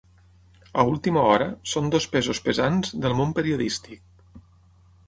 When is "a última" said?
0.83-1.21